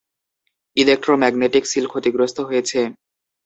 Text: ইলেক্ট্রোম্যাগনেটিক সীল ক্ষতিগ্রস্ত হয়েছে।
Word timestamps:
ইলেক্ট্রোম্যাগনেটিক 0.77 1.63
সীল 1.71 1.85
ক্ষতিগ্রস্ত 1.91 2.37
হয়েছে। 2.47 2.79